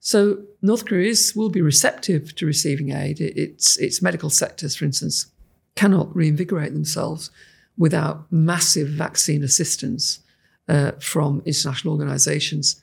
[0.00, 3.20] So North Korea will be receptive to receiving aid.
[3.20, 5.26] its its medical sectors, for instance,
[5.74, 7.30] cannot reinvigorate themselves
[7.76, 10.20] without massive vaccine assistance
[10.68, 12.82] uh, from international organisations.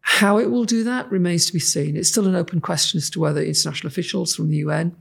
[0.00, 1.96] How it will do that remains to be seen.
[1.96, 4.96] It's still an open question as to whether international officials from the UN,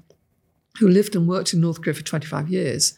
[0.79, 2.97] who lived and worked in North Korea for 25 years,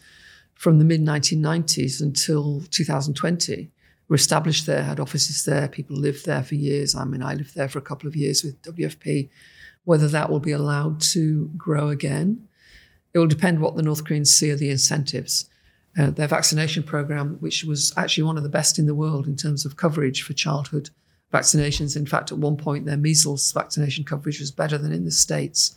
[0.53, 3.71] from the mid 1990s until 2020
[4.07, 6.95] were established there, had offices there, people lived there for years.
[6.95, 9.29] I mean, I lived there for a couple of years with WFP.
[9.85, 12.47] Whether that will be allowed to grow again,
[13.13, 15.49] it will depend what the North Koreans see are the incentives.
[15.97, 19.35] Uh, their vaccination program, which was actually one of the best in the world in
[19.35, 20.89] terms of coverage for childhood
[21.31, 21.95] vaccinations.
[21.95, 25.75] In fact, at one point, their measles vaccination coverage was better than in the States,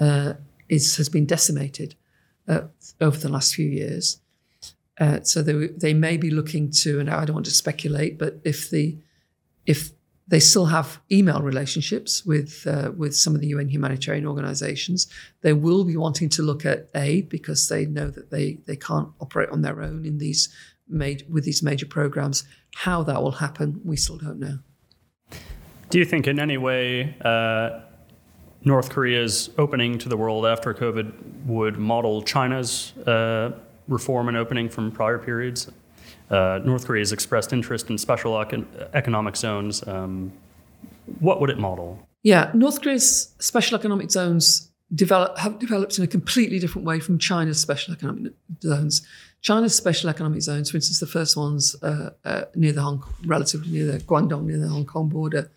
[0.00, 0.34] uh,
[0.68, 1.94] is, has been decimated
[2.48, 2.62] uh,
[3.00, 4.20] over the last few years.
[4.98, 8.40] Uh, so they they may be looking to, and I don't want to speculate, but
[8.44, 8.96] if the
[9.66, 9.90] if
[10.26, 15.06] they still have email relationships with uh, with some of the UN humanitarian organisations,
[15.42, 19.08] they will be wanting to look at aid because they know that they they can't
[19.20, 20.48] operate on their own in these
[20.88, 22.44] made with these major programs.
[22.76, 24.58] How that will happen, we still don't know.
[25.90, 27.16] Do you think in any way?
[27.24, 27.80] Uh
[28.66, 31.12] North Korea's opening to the world after COVID
[31.44, 33.52] would model China's uh,
[33.88, 35.70] reform and opening from prior periods.
[36.30, 39.86] Uh, North Korea has expressed interest in special econ- economic zones.
[39.86, 40.32] Um,
[41.20, 42.06] what would it model?
[42.22, 47.18] Yeah, North Korea's special economic zones develop, have developed in a completely different way from
[47.18, 48.32] China's special economic
[48.62, 49.06] zones.
[49.42, 53.70] China's special economic zones, for instance, the first ones uh, uh, near the Hong, relatively
[53.70, 55.50] near the Guangdong, near the Hong Kong border,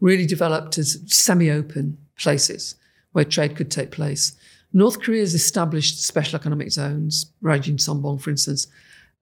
[0.00, 2.74] really developed as semi-open places
[3.12, 4.36] where trade could take place.
[4.72, 8.68] North Korea has established special economic zones, Rajin Sonbong, for instance,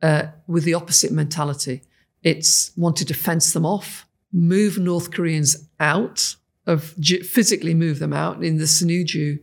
[0.03, 1.83] uh, with the opposite mentality.
[2.23, 6.37] It's wanted to fence them off, move North Koreans out
[6.67, 6.95] of
[7.25, 9.39] physically move them out in the Sinuiju,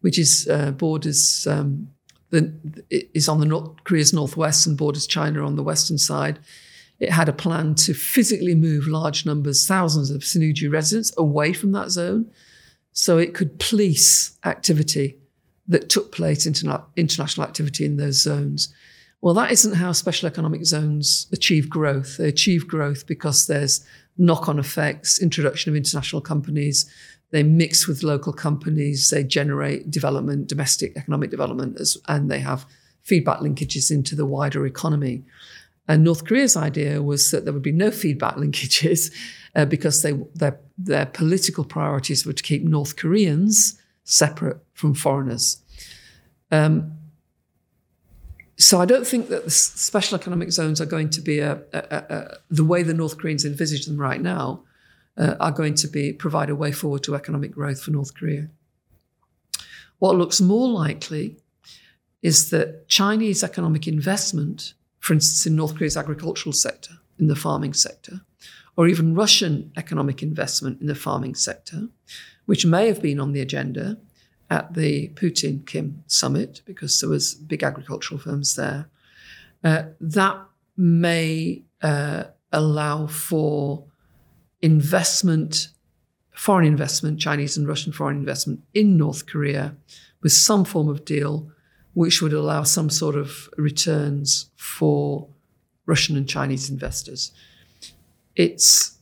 [0.00, 1.88] which is uh, borders um,
[2.30, 2.58] the,
[3.14, 6.38] is on the North Korea's northwest and borders China on the western side.
[6.98, 11.72] It had a plan to physically move large numbers, thousands of Sinuiju residents away from
[11.72, 12.30] that zone
[12.92, 15.19] so it could police activity
[15.70, 18.72] that took place, interna- international activity in those zones.
[19.22, 22.18] Well, that isn't how special economic zones achieve growth.
[22.18, 23.84] They achieve growth because there's
[24.18, 26.90] knock on effects, introduction of international companies,
[27.30, 32.66] they mix with local companies, they generate development, domestic economic development, as, and they have
[33.02, 35.22] feedback linkages into the wider economy.
[35.86, 39.12] And North Korea's idea was that there would be no feedback linkages
[39.54, 45.59] uh, because they, their, their political priorities were to keep North Koreans separate from foreigners.
[46.50, 46.92] Um,
[48.58, 51.78] so I don't think that the special economic zones are going to be a, a,
[51.78, 54.64] a, the way the North Koreans envisage them right now
[55.16, 58.48] uh, are going to be provide a way forward to economic growth for North Korea.
[59.98, 61.36] What looks more likely
[62.22, 67.72] is that Chinese economic investment, for instance, in North Korea's agricultural sector, in the farming
[67.72, 68.20] sector,
[68.76, 71.88] or even Russian economic investment in the farming sector,
[72.46, 73.98] which may have been on the agenda
[74.50, 78.90] at the Putin Kim summit because there was big agricultural firms there.
[79.62, 80.38] Uh, that
[80.76, 83.84] may uh, allow for
[84.60, 85.68] investment,
[86.32, 89.76] foreign investment, Chinese and Russian foreign investment in North Korea
[90.22, 91.50] with some form of deal
[91.94, 95.28] which would allow some sort of returns for
[95.86, 97.32] Russian and Chinese investors
[98.36, 98.98] it's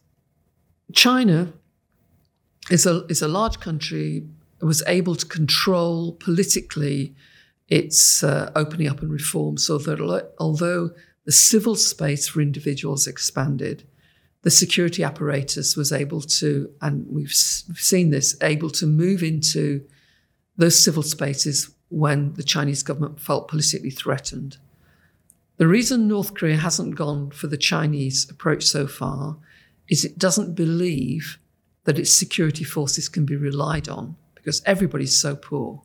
[0.94, 1.52] China
[2.70, 4.26] is a is a large country
[4.66, 7.14] was able to control politically
[7.68, 10.90] its uh, opening up and reform so that although
[11.24, 13.84] the civil space for individuals expanded
[14.42, 19.84] the security apparatus was able to and we've seen this able to move into
[20.56, 24.58] those civil spaces when the Chinese government felt politically threatened.
[25.56, 29.36] The reason North Korea hasn't gone for the Chinese approach so far
[29.88, 31.38] is it doesn't believe
[31.84, 34.16] that its security forces can be relied on
[34.48, 35.82] because everybody's so poor.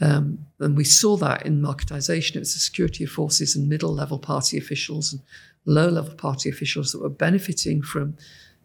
[0.00, 2.34] Um, and we saw that in marketization.
[2.34, 5.22] It was the security forces and middle level party officials and
[5.64, 8.16] low level party officials that were benefiting from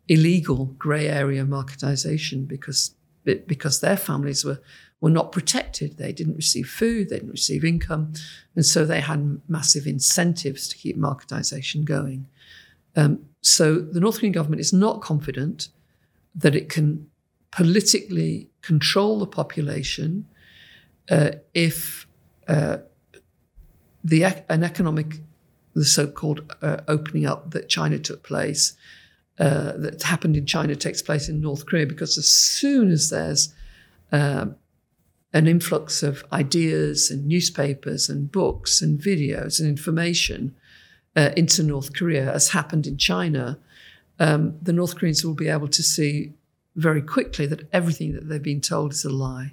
[0.08, 2.96] illegal grey area marketization because
[3.46, 4.60] because their families were
[5.00, 5.98] were not protected.
[5.98, 8.14] They didn't receive food, they didn't receive income,
[8.56, 12.26] and so they had massive incentives to keep marketization going.
[12.96, 15.70] Um, so the North Korean government is not confident
[16.34, 17.06] that it can
[17.52, 20.28] politically control the population
[21.10, 22.08] uh, if
[22.48, 22.78] uh,
[24.04, 25.18] the an economic,
[25.74, 28.74] the so-called uh, opening up that China took place,
[29.40, 33.54] uh, that happened in China takes place in North Korea, because as soon as there's
[34.12, 34.56] um,
[35.34, 40.56] an influx of ideas and newspapers and books and videos and information
[41.16, 43.60] uh, into North Korea, as happened in China,
[44.20, 46.34] um, the North Koreans will be able to see
[46.80, 49.52] very quickly that everything that they've been told is a lie.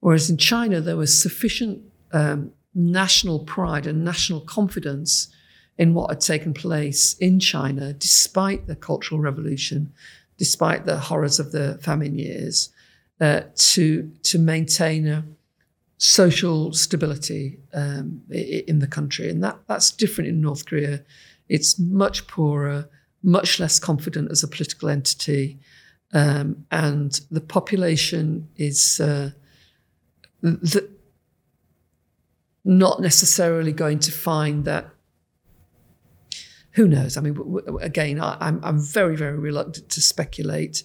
[0.00, 1.82] Whereas in China, there was sufficient
[2.12, 5.28] um, national pride and national confidence
[5.78, 9.92] in what had taken place in China, despite the Cultural Revolution,
[10.36, 12.70] despite the horrors of the famine years,
[13.20, 15.24] uh, to to maintain a
[15.98, 21.02] social stability um, in the country, and that that's different in North Korea.
[21.48, 22.88] It's much poorer,
[23.22, 25.58] much less confident as a political entity,
[26.14, 29.30] um, and the population is uh,
[30.40, 30.88] the,
[32.64, 34.88] not necessarily going to find that.
[36.72, 37.16] Who knows?
[37.16, 40.84] I mean, again, I, am I'm, I'm very, very reluctant to speculate.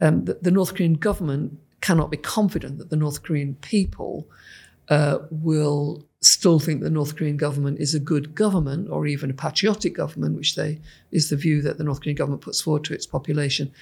[0.00, 4.28] Um, that the North Korean government cannot be confident that the North Korean people
[4.88, 9.34] uh, will still think the North Korean government is a good government or even a
[9.34, 12.94] patriotic government, which they is the view that the North Korean government puts forward to
[12.94, 13.72] its population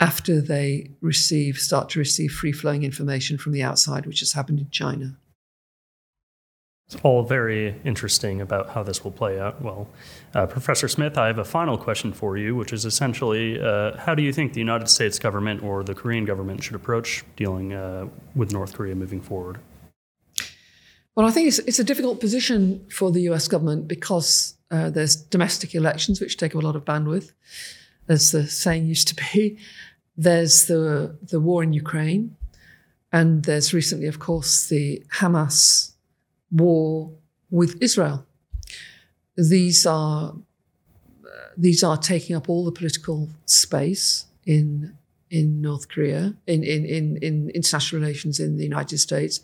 [0.00, 4.60] after they receive start to receive free flowing information from the outside, which has happened
[4.60, 5.16] in China.
[6.90, 9.60] It's all very interesting about how this will play out.
[9.60, 9.88] Well,
[10.34, 14.14] uh, Professor Smith, I have a final question for you, which is essentially uh, how
[14.14, 18.06] do you think the United States government or the Korean government should approach dealing uh,
[18.34, 19.58] with North Korea moving forward?
[21.14, 25.16] Well, I think it's, it's, a difficult position for the US government because uh, there's
[25.16, 27.32] domestic elections, which take up a lot of bandwidth,
[28.08, 29.58] as the saying used to be.
[30.18, 32.36] There's the, the war in Ukraine.
[33.12, 35.92] And there's recently, of course, the Hamas
[36.50, 37.12] war
[37.50, 38.26] with Israel.
[39.36, 40.34] These are
[41.56, 44.96] these are taking up all the political space in
[45.30, 49.40] in North Korea, in, in, in, in international relations in the United States,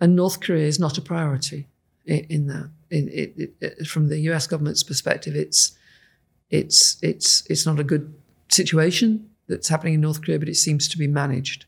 [0.00, 1.66] and North Korea is not a priority
[2.04, 2.70] in, in that.
[2.90, 4.46] In, it, it, from the U.S.
[4.46, 5.76] government's perspective, it's
[6.50, 8.14] it's it's it's not a good
[8.48, 11.66] situation that's happening in North Korea, but it seems to be managed.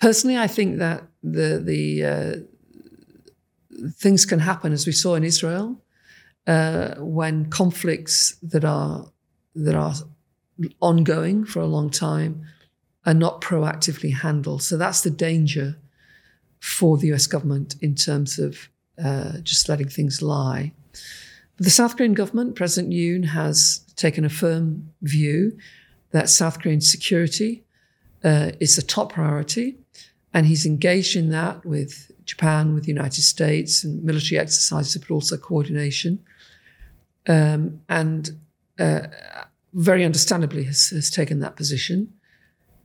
[0.00, 2.34] Personally, I think that the the uh,
[3.92, 5.80] things can happen, as we saw in Israel,
[6.46, 9.06] uh, when conflicts that are
[9.54, 9.94] that are
[10.80, 12.44] ongoing for a long time
[13.06, 14.62] are not proactively handled.
[14.62, 15.76] So that's the danger
[16.60, 18.68] for the US government in terms of
[19.02, 20.72] uh, just letting things lie.
[21.56, 25.56] But the South Korean government, President Yoon, has taken a firm view
[26.14, 27.64] that South Korean security
[28.22, 29.76] uh, is the top priority,
[30.32, 35.12] and he's engaged in that with Japan, with the United States, and military exercises, but
[35.12, 36.24] also coordination.
[37.26, 38.30] Um, and
[38.78, 39.08] uh,
[39.72, 42.12] very understandably has, has, taken that position.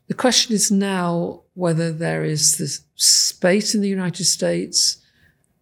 [0.07, 4.97] The question is now whether there is this space in the United States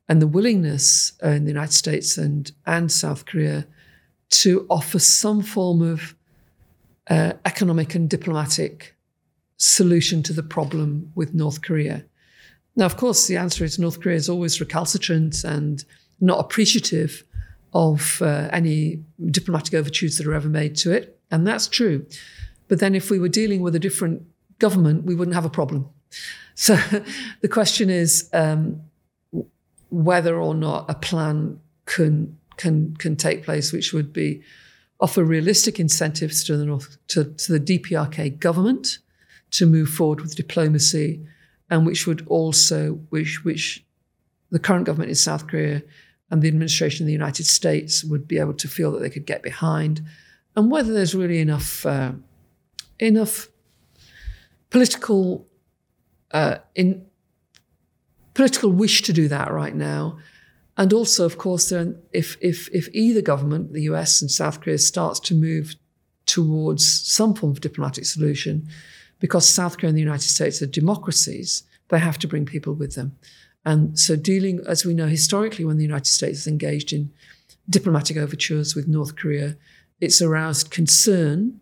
[0.07, 3.67] and the willingness uh, in the United States and, and South Korea
[4.29, 6.16] to offer some form of
[7.09, 8.95] uh, economic and diplomatic
[9.57, 12.05] solution to the problem with North Korea.
[12.75, 15.83] Now, of course, the answer is North Korea is always recalcitrant and
[16.19, 17.23] not appreciative
[17.73, 21.19] of uh, any diplomatic overtures that are ever made to it.
[21.31, 22.05] And that's true.
[22.67, 24.23] But then if we were dealing with a different
[24.59, 25.89] government, we wouldn't have a problem.
[26.59, 26.75] So
[27.41, 28.81] the question is um,
[29.91, 34.41] whether or not a plan can, can, can take place, which would be
[34.99, 38.99] offer realistic incentives to the, North, to, to the DPRK government
[39.51, 41.25] to move forward with diplomacy
[41.69, 43.83] and which would also which which
[44.51, 45.83] the current government in South Korea
[46.31, 49.25] and the administration in the United States would be able to feel that they could
[49.25, 50.01] get behind,
[50.55, 52.13] and whether there's really enough uh,
[52.99, 53.49] enough
[54.69, 55.45] political
[56.31, 57.05] uh, in
[58.33, 60.17] political wish to do that right now,
[60.77, 65.19] and also, of course, if, if, if either government, the US and South Korea, starts
[65.21, 65.75] to move
[66.27, 68.69] towards some form of diplomatic solution,
[69.19, 72.93] because South Korea and the United States are democracies, they have to bring people with
[72.93, 73.17] them.
[73.65, 77.11] And so, dealing, as we know historically, when the United States is engaged in
[77.69, 79.57] diplomatic overtures with North Korea,
[79.99, 81.59] it's aroused concern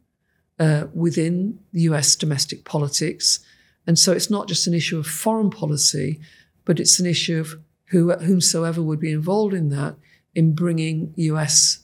[0.59, 3.39] uh, within US domestic politics.
[3.87, 6.19] And so, it's not just an issue of foreign policy,
[6.65, 7.55] but it's an issue of
[7.87, 9.95] who, whomsoever would be involved in that
[10.33, 11.79] in bringing US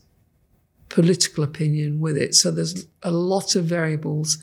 [0.90, 2.36] political opinion with it.
[2.36, 4.38] So there's a lot of variables.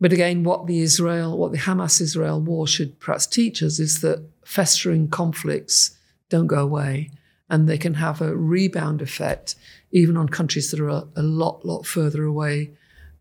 [0.00, 4.00] But again, what the Israel, what the Hamas Israel war should perhaps teach us is
[4.00, 5.96] that festering conflicts
[6.28, 7.10] don't go away
[7.48, 9.54] and they can have a rebound effect
[9.92, 12.70] even on countries that are a, lot, lot further away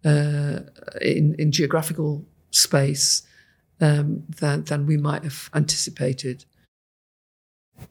[0.03, 0.61] uh,
[1.01, 3.23] in, in geographical space
[3.81, 6.45] um, than, than we might have anticipated.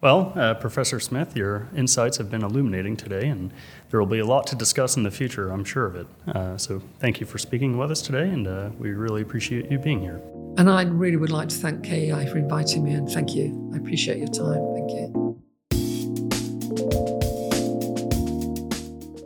[0.01, 3.53] Well, uh, Professor Smith, your insights have been illuminating today, and
[3.91, 6.07] there will be a lot to discuss in the future, I'm sure of it.
[6.27, 9.79] Uh, so thank you for speaking with us today, and uh, we really appreciate you
[9.79, 10.21] being here.
[10.57, 13.71] And I really would like to thank KEI for inviting me, and thank you.
[13.75, 14.75] I appreciate your time.
[14.75, 15.21] Thank you.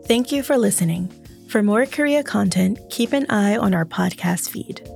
[0.06, 1.10] Thank you for listening.
[1.48, 4.86] For more Korea content, keep an eye on our podcast feed.